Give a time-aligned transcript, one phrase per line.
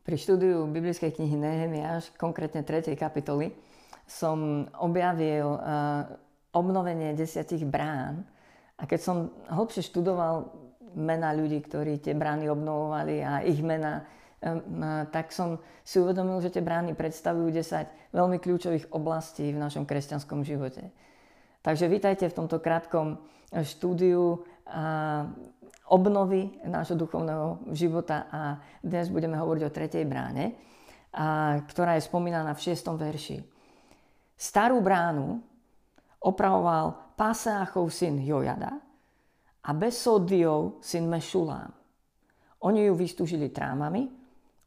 [0.00, 2.96] Pri štúdiu biblickej knihy Nehemiáš, konkrétne 3.
[2.96, 3.52] kapitoly,
[4.08, 6.08] som objavil uh,
[6.56, 8.24] obnovenie desiatich brán.
[8.80, 9.16] A keď som
[9.52, 10.56] hlbšie študoval
[10.96, 14.08] mena ľudí, ktorí tie brány obnovovali a ich mena,
[14.40, 14.80] um,
[15.12, 20.48] tak som si uvedomil, že tie brány predstavujú 10 veľmi kľúčových oblastí v našom kresťanskom
[20.48, 20.88] živote.
[21.60, 23.20] Takže vítajte v tomto krátkom
[23.52, 24.48] štúdiu
[25.90, 28.40] obnovy nášho duchovného života a
[28.78, 30.54] dnes budeme hovoriť o tretej bráne,
[31.10, 32.94] a, ktorá je spomínaná v 6.
[32.94, 33.42] verši.
[34.38, 35.42] Starú bránu
[36.22, 38.78] opravoval Páseáchov syn Jojada
[39.66, 41.74] a Besodiov syn Mešulám.
[42.62, 44.06] Oni ju vystúžili trámami,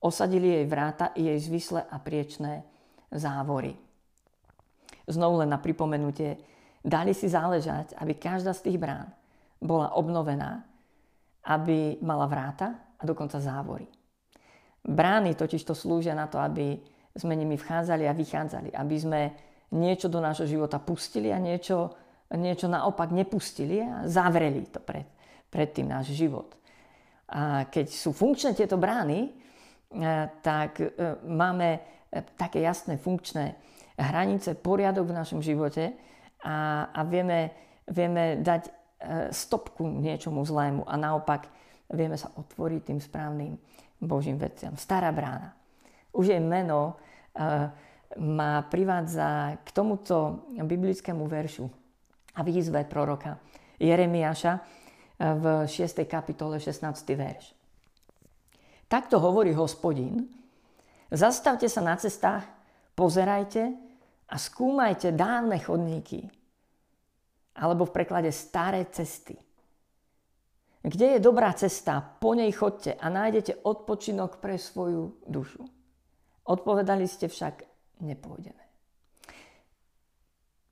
[0.04, 2.68] osadili jej vráta i jej zvisle a priečné
[3.16, 3.72] závory.
[5.08, 6.36] Znovu len na pripomenutie,
[6.84, 9.08] dali si záležať, aby každá z tých brán
[9.64, 10.73] bola obnovená
[11.44, 13.88] aby mala vráta a dokonca závory.
[14.84, 16.76] Brány totiž to slúžia na to, aby
[17.16, 19.22] sme nimi vchádzali a vychádzali, aby sme
[19.74, 21.94] niečo do nášho života pustili a niečo,
[22.36, 25.08] niečo naopak nepustili a zavreli to pred,
[25.50, 26.54] pred tým náš život.
[27.34, 29.30] A keď sú funkčné tieto brány, e,
[30.44, 30.90] tak e,
[31.26, 31.80] máme e,
[32.38, 33.58] také jasné funkčné
[33.98, 35.94] hranice, poriadok v našom živote
[36.44, 37.54] a, a vieme,
[37.90, 38.83] vieme dať
[39.32, 41.52] stopku niečomu zlému a naopak
[41.92, 43.54] vieme sa otvoriť tým správnym
[44.00, 44.76] Božím veciam.
[44.76, 45.56] Stará brána.
[46.14, 46.96] Už jej meno
[47.36, 47.68] uh,
[48.20, 51.66] ma privádza k tomuto biblickému veršu
[52.38, 53.38] a výzve proroka
[53.82, 54.62] Jeremiáša e,
[55.18, 56.06] v 6.
[56.06, 56.86] kapitole 16.
[57.18, 57.54] verš.
[58.90, 60.30] Takto hovorí hospodin.
[61.14, 62.46] Zastavte sa na cestách,
[62.94, 63.74] pozerajte
[64.30, 66.30] a skúmajte dávne chodníky,
[67.54, 69.38] alebo v preklade staré cesty.
[70.84, 75.64] Kde je dobrá cesta, po nej chodte a nájdete odpočinok pre svoju dušu.
[76.44, 77.64] Odpovedali ste však,
[78.04, 78.64] nepôjdeme.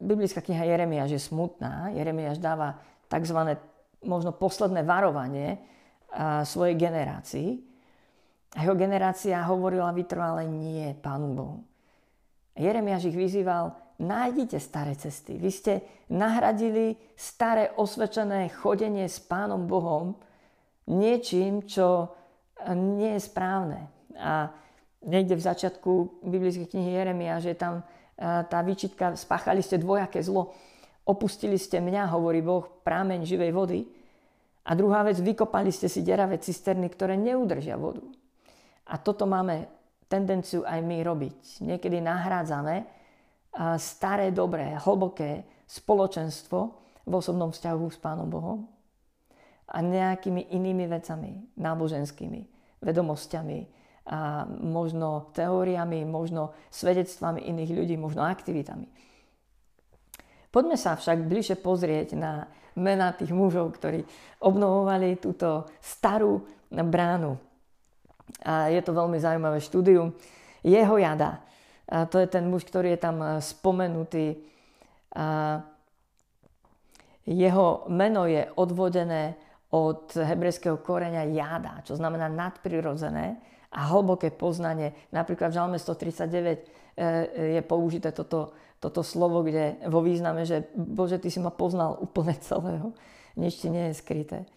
[0.02, 1.96] Biblická kniha Jeremiáš je smutná.
[1.96, 3.56] Jeremiáš dáva tzv.
[4.04, 5.62] možno posledné varovanie
[6.44, 7.50] svojej generácii.
[8.52, 11.64] A jeho generácia hovorila vytrvale nie Pánu Bohu.
[12.60, 15.38] Jeremiáš ich vyzýval, nájdite staré cesty.
[15.38, 15.74] Vy ste
[16.10, 20.18] nahradili staré osvedčené chodenie s Pánom Bohom
[20.90, 22.12] niečím, čo
[22.74, 23.88] nie je správne.
[24.18, 24.50] A
[25.06, 27.84] niekde v začiatku biblickej knihy Jeremia, že tam e,
[28.22, 30.54] tá výčitka, spáchali ste dvojaké zlo,
[31.06, 33.80] opustili ste mňa, hovorí Boh, prámeň živej vody.
[34.62, 38.06] A druhá vec, vykopali ste si deravé cisterny, ktoré neudržia vodu.
[38.86, 39.66] A toto máme
[40.06, 41.66] tendenciu aj my robiť.
[41.66, 43.01] Niekedy nahrádzame
[43.78, 46.60] staré, dobré, hlboké spoločenstvo
[47.08, 48.68] v osobnom vzťahu s Pánom Bohom
[49.72, 52.42] a nejakými inými vecami, náboženskými,
[52.84, 53.60] vedomosťami,
[54.02, 58.90] a možno teóriami, možno svedectvami iných ľudí, možno aktivitami.
[60.50, 64.02] Poďme sa však bližšie pozrieť na mená tých mužov, ktorí
[64.42, 67.38] obnovovali túto starú bránu.
[68.42, 70.18] A je to veľmi zaujímavé štúdium.
[70.66, 71.46] Jeho jada
[71.92, 74.40] a to je ten muž, ktorý je tam e, spomenutý.
[75.12, 75.60] A
[77.28, 79.36] jeho meno je odvodené
[79.76, 83.36] od hebrejského koreňa jada, čo znamená nadprirodzené
[83.76, 84.96] a hlboké poznanie.
[85.12, 86.60] Napríklad v Žalme 139 e,
[87.60, 92.40] je použité toto, toto slovo, kde vo význame, že Bože, Ty si ma poznal úplne
[92.40, 92.96] celého.
[93.36, 94.48] Nič ti nie je skryté.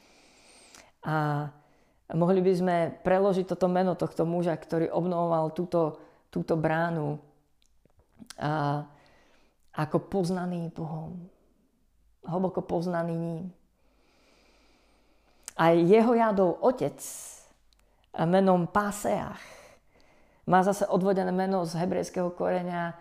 [1.02, 1.50] A
[2.14, 5.98] mohli by sme preložiť toto meno tohto muža, ktorý obnovoval túto
[6.34, 7.22] túto bránu
[8.42, 8.82] a,
[9.70, 11.30] ako poznaný Bohom.
[12.26, 13.44] Hlboko poznaný ním.
[15.54, 16.98] A jeho jadov otec
[18.26, 19.38] menom Páseach
[20.46, 22.94] má zase odvodené meno z hebrejského koreňa e,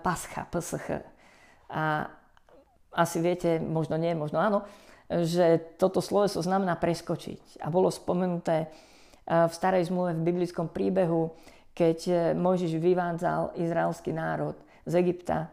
[0.00, 1.04] Pascha, PSH.
[1.68, 2.10] A
[2.92, 4.58] asi viete, možno nie, možno áno,
[5.08, 7.62] že toto sloveso znamená preskočiť.
[7.62, 8.68] A bolo spomenuté e,
[9.28, 11.32] v starej zmluve v biblickom príbehu
[11.72, 15.48] keď e, Mojžiš vyvádzal izraelský národ z Egypta.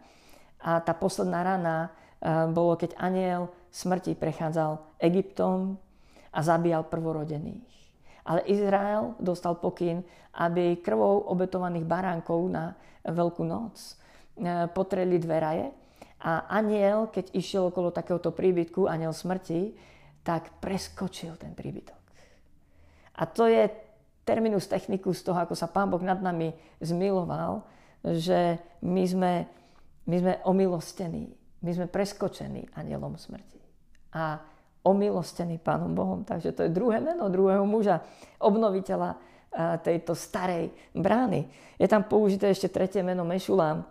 [0.60, 1.89] A tá posledná rana e,
[2.51, 5.80] bolo, keď aniel smrti prechádzal Egyptom
[6.36, 7.68] a zabíjal prvorodených.
[8.27, 10.04] Ale Izrael dostal pokyn,
[10.38, 13.94] aby krvou obetovaných baránkov na Veľkú noc e,
[14.75, 15.68] potreli dve raje
[16.19, 19.71] a aniel, keď išiel okolo takéhoto príbytku, aniel smrti,
[20.19, 21.95] tak preskočil ten príbytok.
[23.16, 23.71] A to je
[24.30, 27.66] terminus technicus toho, ako sa Pán Boh nad nami zmiloval,
[28.06, 29.34] že my sme,
[30.06, 31.34] my sme omilostení,
[31.66, 33.58] my sme preskočení anielom smrti.
[34.14, 34.38] A
[34.86, 36.22] omilostení Pánom Bohom.
[36.22, 38.06] Takže to je druhé meno druhého muža,
[38.38, 39.18] obnoviteľa
[39.81, 41.50] tejto starej brány.
[41.81, 43.81] Je tam použité ešte tretie meno Mešulám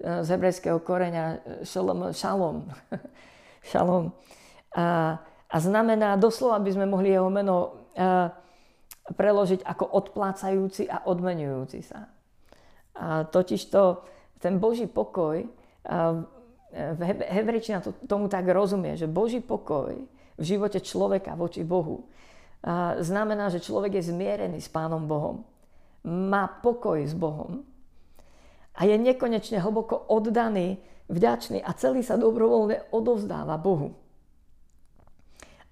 [0.00, 2.16] z hebrejského koreňa šalom.
[2.16, 2.56] šalom.
[3.70, 4.04] šalom.
[4.72, 5.16] A,
[5.48, 7.84] a znamená, doslova by sme mohli jeho meno
[9.14, 12.08] preložiť ako odplácajúci a odmenujúci sa.
[12.98, 13.80] A totižto
[14.42, 15.46] ten Boží pokoj,
[16.68, 17.00] v
[17.32, 19.96] hebrejčina tomu tak rozumie, že Boží pokoj
[20.36, 22.04] v živote človeka voči Bohu
[23.00, 25.46] znamená, že človek je zmierený s Pánom Bohom.
[26.04, 27.64] Má pokoj s Bohom
[28.76, 30.78] a je nekonečne hlboko oddaný,
[31.08, 33.96] vďačný a celý sa dobrovoľne odovzdáva Bohu.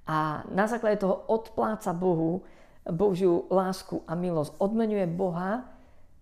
[0.06, 2.47] A na základe toho odpláca Bohu
[2.91, 4.55] Božiu lásku a milosť.
[4.59, 5.67] Odmenuje Boha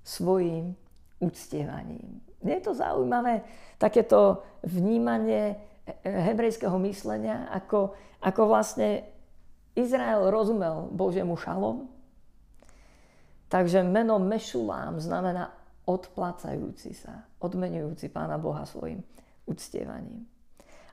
[0.04, 0.76] svojim
[1.20, 2.20] uctievaním.
[2.44, 3.40] Nie je to zaujímavé,
[3.80, 5.56] takéto vnímanie
[6.04, 9.04] hebrejského myslenia, ako, ako vlastne
[9.76, 11.88] Izrael rozumel Božiemu šalom.
[13.48, 15.52] Takže meno Mešulám znamená
[15.84, 19.04] odplácajúci sa, odmenujúci Pána Boha svojim
[19.44, 20.24] uctievaním.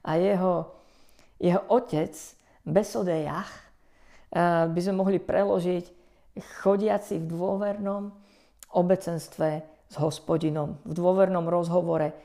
[0.03, 0.75] A jeho,
[1.39, 2.11] jeho otec,
[2.61, 3.70] Besodejach,
[4.31, 5.85] by sme mohli preložiť
[6.63, 8.15] chodiaci v dôvernom
[8.71, 9.49] obecenstve
[9.91, 12.15] s hospodinom, v dôvernom rozhovore.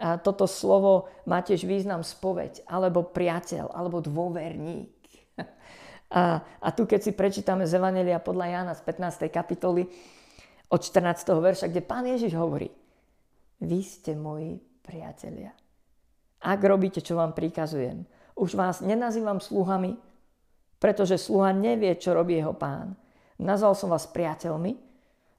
[0.00, 4.96] A toto slovo má tiež význam spoveď, alebo priateľ, alebo dôverník.
[6.10, 9.30] A, a tu, keď si prečítame z Evangelia podľa Jána z 15.
[9.30, 9.86] kapitoly
[10.66, 11.22] od 14.
[11.22, 12.66] verša, kde pán Ježiš hovorí,
[13.62, 15.54] vy ste moji priatelia.
[16.42, 18.02] Ak robíte, čo vám prikazujem,
[18.34, 20.02] už vás nenazývam sluhami,
[20.80, 22.96] pretože sluha nevie, čo robí jeho pán.
[23.36, 24.74] Nazval som vás priateľmi,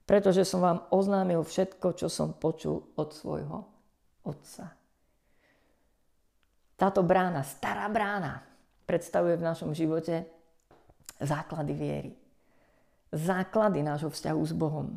[0.05, 3.65] pretože som vám oznámil všetko, čo som počul od svojho
[4.25, 4.71] otca.
[6.77, 8.41] Táto brána, stará brána,
[8.85, 10.25] predstavuje v našom živote
[11.21, 12.11] základy viery.
[13.13, 14.87] Základy nášho vzťahu s Bohom.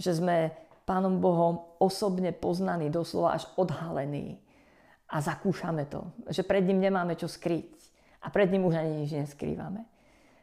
[0.00, 0.36] Že sme
[0.86, 4.38] Pánom Bohom osobne poznaní, doslova až odhalení.
[5.10, 6.06] A zakúšame to.
[6.30, 7.74] Že pred ním nemáme čo skryť.
[8.22, 9.84] A pred ním už ani nič neskrývame.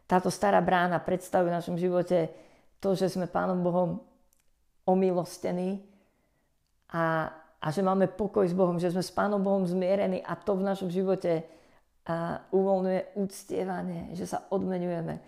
[0.06, 2.30] Táto stará brána predstavuje v našom živote
[2.84, 4.04] to, že sme Pánom Bohom
[4.84, 5.80] omilostení
[6.92, 7.32] a,
[7.64, 10.68] a že máme pokoj s Bohom, že sme s Pánom Bohom zmierení a to v
[10.68, 11.48] našom živote
[12.04, 15.24] a uvoľňuje úctievanie, že sa odmenujeme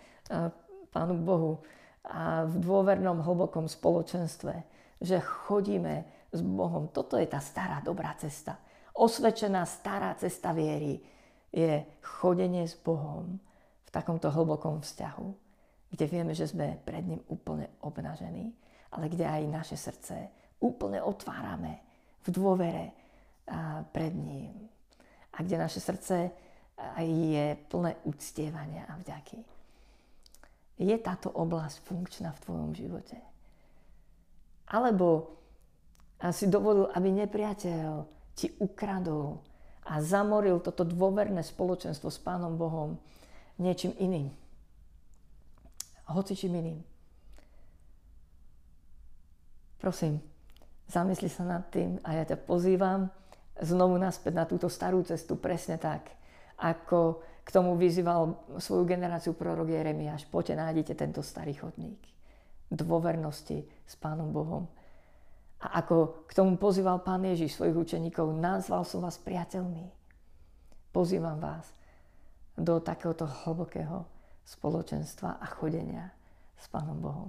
[0.92, 1.64] Pánu Bohu
[2.04, 4.54] a v dôvernom hlbokom spoločenstve,
[5.00, 6.92] že chodíme s Bohom.
[6.92, 8.60] Toto je tá stará dobrá cesta.
[8.92, 11.00] Osvedčená stará cesta viery
[11.56, 13.40] je chodenie s Bohom
[13.86, 15.46] v takomto hlbokom vzťahu
[15.90, 18.52] kde vieme, že sme pred ním úplne obnažení,
[18.92, 21.80] ale kde aj naše srdce úplne otvárame
[22.26, 22.84] v dôvere
[23.94, 24.66] pred ním.
[25.36, 26.32] A kde naše srdce
[27.00, 29.40] je plné uctievania a vďaky.
[30.76, 33.16] Je táto oblasť funkčná v tvojom živote?
[34.68, 35.38] Alebo
[36.34, 37.88] si dovolil, aby nepriateľ
[38.36, 39.40] ti ukradol
[39.86, 42.98] a zamoril toto dôverné spoločenstvo s Pánom Bohom
[43.56, 44.34] niečím iným
[46.06, 46.80] hocičím iným.
[49.82, 50.22] Prosím,
[50.90, 53.10] zamysli sa nad tým a ja ťa pozývam
[53.58, 56.10] znovu naspäť na túto starú cestu presne tak,
[56.58, 60.26] ako k tomu vyzýval svoju generáciu prorok Jeremiáš.
[60.26, 61.98] Poďte, nájdete tento starý chodník
[62.66, 64.66] dôvernosti s Pánom Bohom.
[65.64, 69.88] A ako k tomu pozýval Pán Ježiš svojich učeníkov, nazval som vás priateľmi.
[70.92, 71.72] Pozývam vás
[72.56, 74.04] do takéhoto hlbokého
[74.44, 76.12] spoločenstva a chodenia
[76.56, 77.28] s Pánom Bohom.